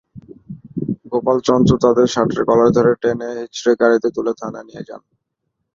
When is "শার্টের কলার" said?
2.13-2.69